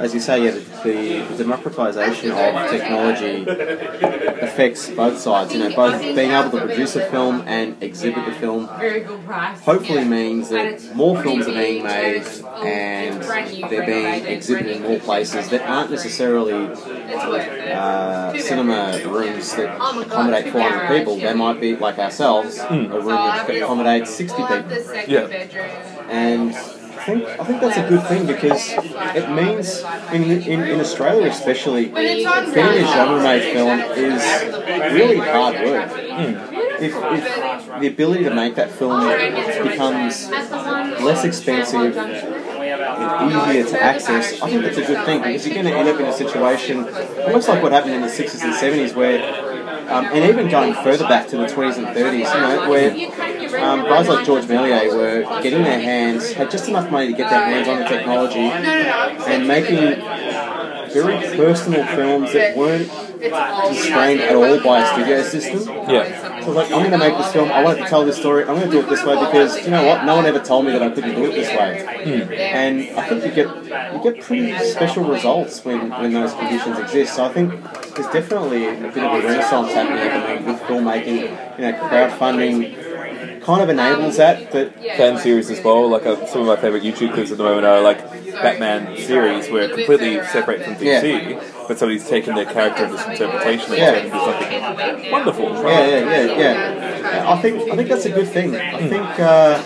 [0.00, 0.50] as you say, yeah,
[0.82, 3.44] the, the democratization of technology
[4.42, 5.52] affects both sides.
[5.52, 10.48] You know, both being able to produce a film and exhibit the film hopefully means
[10.50, 12.24] that more films are being made
[12.64, 13.22] and
[13.70, 16.66] they're being exhibited in more places that aren't necessarily
[17.72, 21.16] uh, cinema rooms that accommodate 400 people.
[21.16, 25.02] They might be, like ourselves, a room that accommodates 60 people.
[25.06, 25.41] Yeah.
[26.08, 26.54] And
[27.02, 28.74] I think, I think that's a good thing because
[29.16, 34.22] it means, in, in, in Australia especially, getting a genre made film is
[34.92, 35.90] really hard work.
[36.80, 39.00] If, if the ability to make that film
[39.68, 45.54] becomes less expensive and easier to access, I think that's a good thing because you're
[45.54, 46.88] going to end up in a situation
[47.24, 49.18] almost like what happened in the 60s and 70s where
[49.88, 52.90] um, and even going further back to the 20s and 30s, you know, where
[53.62, 57.30] um, guys like George Méliès were getting their hands, had just enough money to get
[57.30, 59.76] their hands on the technology and making
[60.92, 62.90] very personal films that weren't
[63.66, 65.68] constrained at all by a studio system.
[65.88, 66.31] Yeah.
[66.44, 67.50] So like, I'm going to make this film.
[67.50, 68.42] I want to tell this story.
[68.44, 70.04] I'm going to do it this way because you know what?
[70.04, 71.84] No one ever told me that I couldn't do it this way.
[72.30, 77.16] And I think you get you get pretty special results when, when those conditions exist.
[77.16, 77.50] So I think
[77.94, 81.58] there's definitely a bit of a renaissance happening at the moment with filmmaking.
[81.58, 84.50] You know, crowdfunding kind of enables that.
[84.52, 85.88] But fan series as well.
[85.88, 87.98] Like uh, some of my favorite YouTube clips at the moment are like
[88.32, 93.72] Batman series, where completely separate from DC, but somebody's taken their character and this interpretation
[93.72, 93.90] and Yeah.
[93.92, 95.44] turned it into something wonderful.
[95.64, 97.30] yeah, yeah, yeah, yeah.
[97.32, 98.54] I think I think that's a good thing.
[98.56, 99.62] I think uh,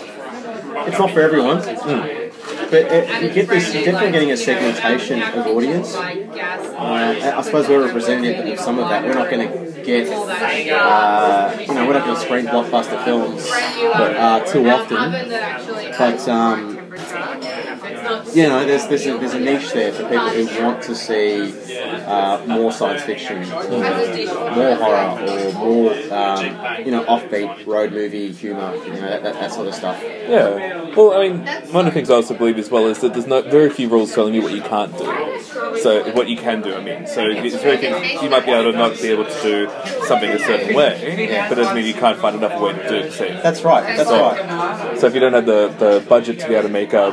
[0.87, 1.59] it's not for everyone.
[2.69, 5.95] But it, you get this, you're definitely getting a segmentation of audience.
[5.95, 9.05] Uh, I suppose we're representative of some of that.
[9.05, 13.47] We're not going to get, uh, you know, we're not going to screen blockbuster films
[13.49, 15.11] uh, too often.
[15.97, 16.76] But um,
[18.33, 21.53] you know, there's there's a, there's a niche there for people who want to see
[22.05, 28.31] uh, more science fiction, or more horror, or more um, you know offbeat road movie
[28.31, 30.01] humor, you know that, that, that sort of stuff.
[30.03, 30.95] Yeah.
[30.95, 33.27] Well, I mean, one of the things I also believe as well is that there's
[33.27, 35.05] no very few rules telling you what you can't do.
[35.81, 38.71] So what you can do, I mean, so it's very things you might be able
[38.71, 39.69] to not be able to do
[40.05, 40.91] something a certain way,
[41.49, 43.35] but it doesn't mean you can't find another way to do it the same.
[43.43, 43.97] That's right.
[43.97, 44.99] That's right.
[44.99, 47.07] So if you don't have the, the budget to be able to make a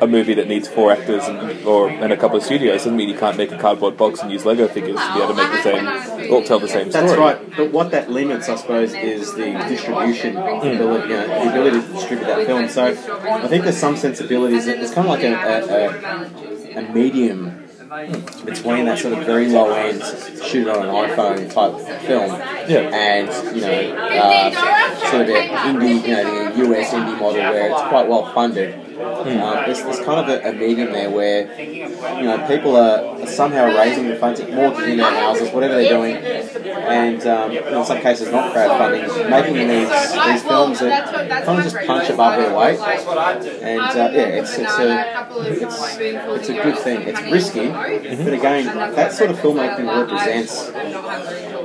[0.00, 3.08] a movie that needs four actors and or and a couple of studios doesn't mean
[3.08, 5.50] you can't make a cardboard box and use Lego figures to be able to make
[5.52, 7.06] the same all tell the same story.
[7.06, 7.56] That's right.
[7.56, 11.92] But what that limits, I suppose, is the distribution ability, you know, the ability to
[11.92, 12.68] distribute that film.
[12.68, 14.66] So I think there's some sensibilities.
[14.66, 17.59] It's kind of like a, a, a, a medium
[17.90, 20.00] between that sort of very low end
[20.44, 22.30] shoot on an iPhone type film
[22.68, 22.88] Yeah.
[22.94, 27.68] and you know uh, sort of an indie, you know, the US indie model where
[27.72, 28.89] it's quite well funded.
[29.00, 29.24] Um,
[29.66, 31.88] there's, there's kind of a, a medium there where you
[32.24, 37.26] know people are somehow raising the funds, mortgaging in their houses, whatever they're doing, and
[37.26, 42.10] um, in some cases not crowdfunding, making these these films that kind of just punch
[42.10, 42.78] above their weight.
[42.80, 47.02] And uh, yeah, it's it's a it's, it's a good thing.
[47.02, 50.70] It's risky, but again, that sort of filmmaking represents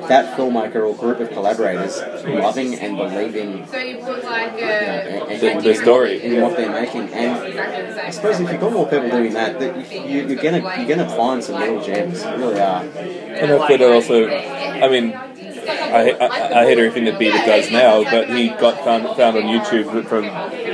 [0.08, 4.68] that filmmaker or group of collaborators loving and believing So you put like you know,
[4.68, 5.26] a.
[5.32, 6.22] and, The- and- the story.
[6.22, 7.10] in what they're making.
[7.14, 10.88] And I suppose if you've got more people doing that, that you, you're gonna you're
[10.88, 12.24] gonna find some little gems.
[12.24, 12.84] You really are.
[12.84, 15.18] And hopefully they'll also, I mean,
[15.68, 19.44] I, I, I hate everything that Bieber does now, but he got found, found on
[19.44, 20.26] YouTube from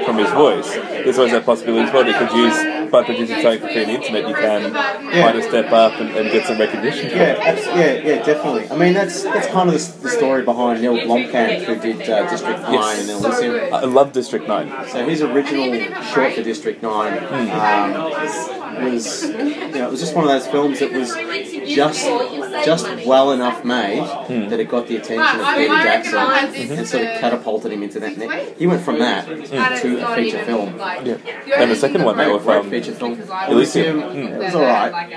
[0.05, 0.67] from his voice.
[0.73, 2.03] There's always that possibility as well.
[2.03, 5.43] They could use, by producing something for free on the internet, you can kind of
[5.43, 7.09] step up and, and get some recognition.
[7.11, 8.69] Yeah, abs- yeah, yeah, definitely.
[8.69, 12.29] I mean, that's that's kind of the, the story behind Neill Blomkamp, who did uh,
[12.29, 13.09] District Nine Yes.
[13.09, 13.73] and Elysium.
[13.73, 14.89] I love District 9.
[14.89, 18.11] So his original short for District Nine um,
[18.79, 21.13] was, you know, it was just one of those films that was
[21.67, 22.05] just
[22.65, 24.49] just well enough made hmm.
[24.49, 28.17] that it got the attention of Peter Jackson and sort of catapulted him into that.
[28.17, 29.43] ne- He went from that hmm.
[29.43, 30.77] to a feature film.
[30.77, 31.17] Yeah.
[31.55, 33.13] And the second one, though, Great of um, feature film.
[33.13, 33.99] Elysium.
[33.99, 35.11] Elysium, it was alright.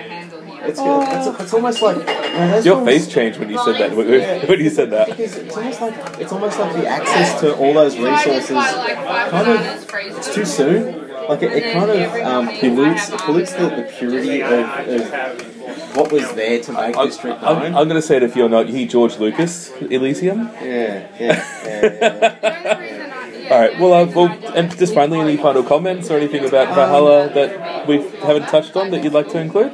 [0.67, 1.09] It's good.
[1.09, 3.97] It's, it's almost like you Your face changed when you said that.
[3.97, 4.09] When
[4.49, 5.09] when you said that.
[5.09, 9.85] Because it's almost like it's almost like the access to all those resources kind of
[9.95, 11.04] it's too soon.
[11.29, 16.33] Like it, it kind of um, pollutes pollutes the, the purity of, of what was
[16.35, 18.69] there to make I'm, District I'm, I'm going to say it if you're not.
[18.69, 20.51] He George Lucas, Elysium.
[20.63, 23.11] yeah, yeah, yeah, yeah.
[23.51, 23.79] All right.
[23.79, 27.99] Well, uh, well, and just finally, any final comments or anything about Valhalla that we
[28.21, 29.71] haven't touched on that you'd like to include?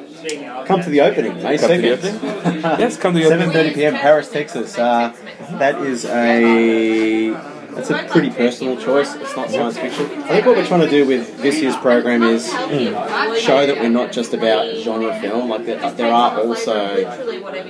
[0.67, 2.15] Come to the opening, May Come to the second.
[2.21, 2.61] opening.
[2.81, 3.51] Yes, come to the opening.
[3.51, 3.95] 7:30 p.m.
[3.95, 4.77] Paris, Texas.
[4.79, 5.15] Uh,
[5.53, 7.31] that is a
[7.75, 9.15] that's a pretty personal choice.
[9.15, 10.05] It's not science fiction.
[10.23, 13.89] I think what we're trying to do with this year's program is show that we're
[13.89, 15.49] not just about genre film.
[15.49, 17.05] Like there, there are also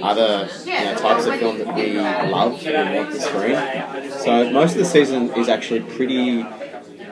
[0.02, 4.10] other you know, types of film that we love and want to screen.
[4.20, 6.44] So most of the season is actually pretty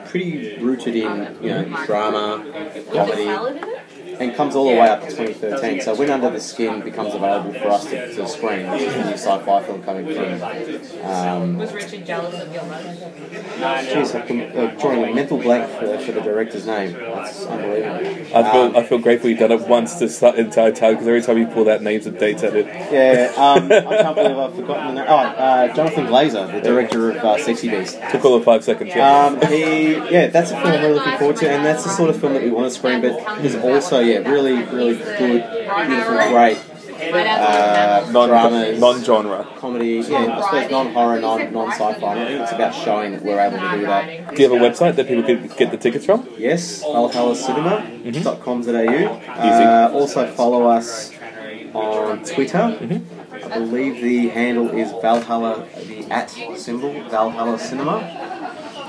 [0.05, 2.43] pretty rooted in you know drama,
[2.91, 3.79] comedy
[4.19, 5.81] and comes all the way up to 2013.
[5.81, 9.03] So When Under the Skin becomes available for us to, to screen, which is the
[9.05, 11.05] new sci-fi film coming from.
[11.09, 12.95] Um, Was Richard jealous of your mother?
[13.93, 16.93] geez, I'm uh, drawing a mental blank for, for the director's name.
[16.93, 18.35] That's unbelievable.
[18.35, 21.07] I feel Um, I feel grateful you've done it once to this entire time because
[21.07, 24.37] every time you pull out names and dates at it, yeah, um, I can't believe
[24.37, 25.05] I've forgotten the name.
[25.07, 27.97] Oh, uh, Jonathan Glazer, the director of uh, Sexy Beast.
[28.11, 28.91] took all of five seconds.
[28.95, 29.25] Yeah.
[29.25, 32.19] Um, he, yeah, that's a film we're looking forward to, and that's the sort of
[32.19, 33.01] film that we want to screen.
[33.01, 35.43] But there's also, yeah, really, really good,
[35.87, 36.57] beautiful, great
[37.01, 39.47] uh, non dramas, non genre.
[39.57, 42.11] comedy, yeah, I suppose non-horror, non non-sci-fi.
[42.11, 44.35] And I think it's about showing that we're able to do that.
[44.35, 46.27] Do you have a website that people could get the tickets from?
[46.37, 49.39] Yes, valhallacinema.com.au.
[49.39, 51.11] Uh, also follow us
[51.73, 52.77] on Twitter.
[53.31, 58.01] I believe the handle is Valhalla, the at symbol, Valhalla Cinema.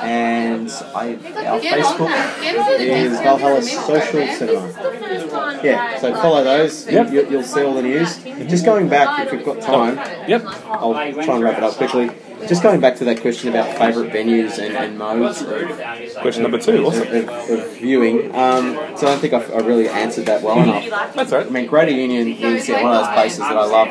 [0.02, 1.14] And I,
[1.46, 5.60] our Facebook is Valhalla Social Cinema.
[5.62, 6.86] Yeah, so follow those.
[6.88, 7.12] Yep.
[7.12, 8.16] You, you'll see all the news.
[8.48, 9.96] Just going back, if we've got time,
[10.28, 10.44] Yep.
[10.66, 12.10] I'll try and wrap it up quickly.
[12.48, 16.59] Just going back to that question about favourite venues and, and modes of, Question number
[16.59, 16.87] two.
[16.87, 17.14] of, Awesome.
[17.14, 18.35] of, of viewing.
[18.35, 21.14] Um, so I don't think I've, I really answered that well enough.
[21.14, 23.88] That's all I mean, Greater Union is yeah, one of those places that I love.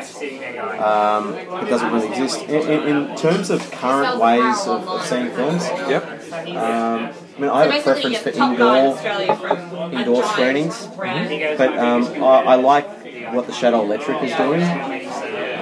[0.80, 1.34] Um,
[1.64, 2.42] it doesn't really exist.
[2.42, 6.04] In, in, in terms of current ways of, of seeing films, Yep.
[6.56, 12.54] um, I mean, I have a preference for indoor indoor screenings, but um, I, I
[12.56, 12.86] like
[13.32, 14.60] what the Shadow Electric is doing.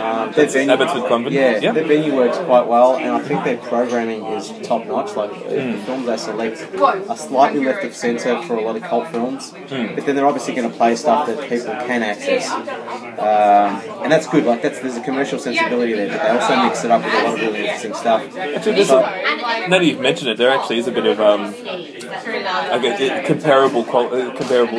[0.08, 1.34] Um, their venue, Abbotsford Convent.
[1.34, 1.74] yeah, Yep.
[1.74, 5.14] their venue works quite well, and I think their programming is top notch.
[5.16, 8.82] Like uh, the films they select are slightly left of centre for a lot of
[8.82, 14.02] cult films, but then they're obviously going to play stuff that people can access, um,
[14.02, 14.44] and that's good.
[14.44, 17.16] Like that's there's a commercial sensibility there, but they also mix it up with a
[17.24, 18.36] lot of really interesting stuff.
[18.36, 21.20] Actually, there's So- a, now that you've mentioned it, there actually is a bit of
[21.20, 24.78] um, like a, a comparable qual- uh, comparable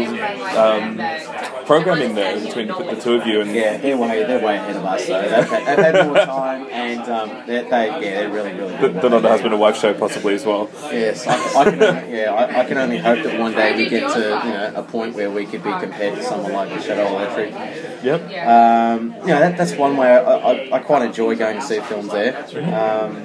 [0.57, 0.97] um,
[1.69, 4.75] programming there between the, the two of you and Yeah, they're way they're way ahead
[4.75, 5.21] of us though.
[5.21, 9.01] They've, they've had more time and um, they, they yeah they're really really the, good.
[9.01, 10.67] the not a husband and wife show possibly as well.
[10.91, 13.87] Yes, I, I can only, yeah I, I can only hope that one day we
[13.87, 16.81] get to you know a point where we could be compared to someone like the
[16.81, 17.51] Shadow Electric.
[18.03, 18.21] Yep.
[18.47, 21.79] Um, you know that, that's one way I, I, I quite enjoy going to see
[21.81, 22.35] films there.
[22.73, 23.17] Um,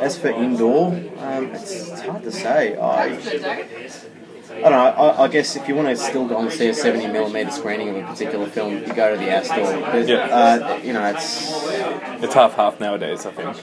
[0.00, 0.88] as for indoor,
[1.18, 2.76] um, it's, it's hard to say.
[2.76, 3.18] I
[4.56, 4.78] I don't know.
[4.78, 7.88] I, I guess if you want to still go and see a 70 millimeter screening
[7.90, 9.80] of a particular film, you go to the Astor.
[9.90, 10.16] But, Yeah.
[10.18, 11.50] uh, you know, it's
[12.22, 13.56] It's half half nowadays, I think.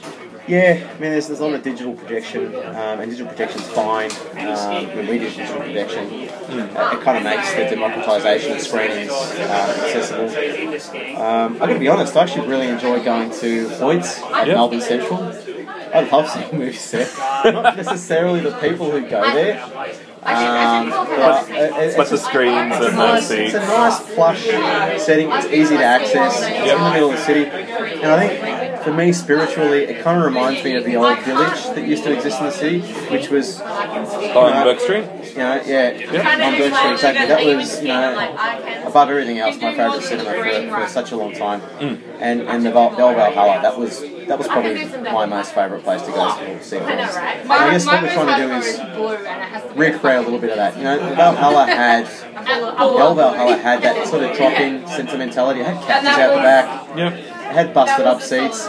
[0.46, 0.72] yeah.
[0.88, 4.10] I mean, there's, there's a lot of digital projection, um, and digital projection's fine.
[4.38, 9.10] Um, when we do digital projection, uh, it kind of makes the democratization of screenings
[9.12, 11.20] uh, accessible.
[11.22, 12.16] Um, I got to be honest.
[12.16, 14.54] I actually really enjoy going to Hoyts at Yeah.
[14.54, 15.32] Melbourne Central.
[15.92, 17.08] I love seeing movies there.
[17.52, 19.56] Not necessarily the people who go there.
[20.22, 23.54] Um, but it- it- It's like the just- screens it's a and nice, the it's
[23.54, 24.44] a nice plush
[24.98, 25.30] setting.
[25.32, 26.42] It's easy to access.
[26.42, 30.18] It's in the middle of the city, and I think for me spiritually, it kind
[30.18, 33.30] of reminds me of the old village that used to exist in the city, which
[33.30, 35.04] was, oh, On Bourke Street.
[35.30, 35.90] you know, yeah,
[36.44, 36.92] on Bourke Street.
[36.92, 37.26] Exactly.
[37.26, 41.32] That was, you know, above everything else, my favourite cinema for, for such a long
[41.32, 41.60] time.
[41.78, 42.00] Mm.
[42.20, 46.02] And and the Val- Bell Valhalla, that was that was probably my most favourite place
[46.02, 46.90] to go to see films.
[46.90, 50.76] And I guess what we're trying to do is recreate a little bit of that.
[50.76, 52.04] You know, Valhalla had
[52.44, 55.60] Bell Valhalla had that sort of drop-in sentimentality.
[55.60, 56.96] It had couches out the back.
[56.96, 57.29] Yep.
[57.50, 58.66] Had busted up seats.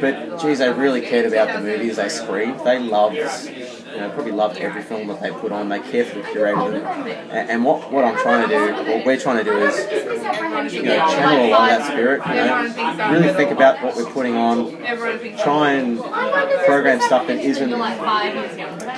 [0.00, 2.60] But geez, they really cared about the movies they screened.
[2.60, 3.22] They loved, you
[4.00, 5.68] know, probably loved every film that they put on.
[5.68, 7.06] They carefully curated them.
[7.30, 10.82] And, and what, what I'm trying to do, what we're trying to do is, you
[10.82, 12.22] know, channel a lot of that spirit.
[12.26, 14.70] You know, really think about what we're putting on.
[15.38, 15.98] Try and
[16.66, 17.72] program stuff that isn't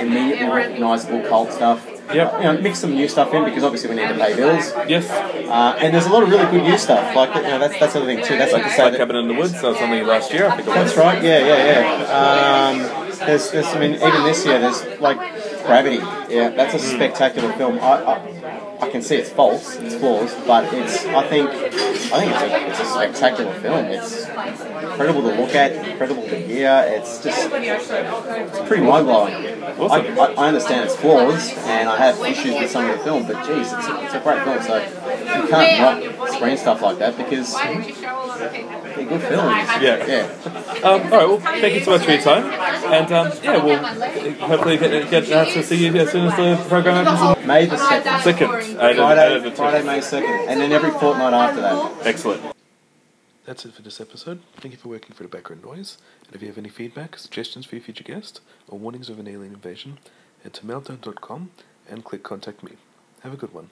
[0.00, 1.86] immediately recognisable cult stuff.
[2.14, 2.32] Yep.
[2.38, 4.72] You know, mix some new stuff in because obviously we need to pay bills.
[4.88, 5.10] Yes.
[5.10, 7.14] Uh, and there's a lot of really good new stuff.
[7.14, 8.36] Like you know, that's that's the other thing too.
[8.36, 9.52] That's like to say Like that Cabin in the Woods.
[9.52, 10.46] That was something last year.
[10.46, 10.76] I think it was.
[10.76, 11.22] that's right.
[11.22, 13.06] Yeah, yeah, yeah.
[13.08, 15.18] Um, there's, there's, I mean, even this year, there's like
[15.66, 15.96] Gravity.
[16.32, 17.78] Yeah, that's a spectacular film.
[17.80, 18.35] I, I,
[18.80, 21.04] I can see its faults, its flaws, but it's.
[21.06, 23.86] I think, I think it's a, it's a spectacular film.
[23.86, 26.84] It's incredible to look at, incredible to hear.
[26.86, 29.34] It's just, it's pretty mind blowing.
[29.78, 30.18] Awesome.
[30.18, 33.46] I, I, understand its flaws, and I have issues with some of the film, but
[33.46, 34.62] geez, it's a, it's a great film.
[34.62, 39.68] So you can't not screen stuff like that because they're good films.
[39.80, 40.06] Yeah.
[40.06, 40.82] Yeah.
[40.82, 41.28] Um, all right.
[41.28, 42.44] Well, thank you so much for your time,
[42.92, 43.78] and um, yeah, we'll
[44.46, 47.46] hopefully get get to see you as soon as the program opens.
[47.46, 48.22] May the second.
[48.22, 48.65] Second.
[48.74, 49.56] Added- added Friday, the two.
[49.56, 52.06] Friday, May second, and then every fortnight after that.
[52.06, 52.42] Excellent.
[53.44, 54.40] That's it for this episode.
[54.56, 55.98] Thank you for working for the background noise.
[56.26, 59.28] And if you have any feedback, suggestions for your future guest, or warnings of an
[59.28, 59.98] alien invasion,
[60.42, 61.50] head to meltdown.com
[61.88, 62.72] and click contact me.
[63.22, 63.70] Have a good one.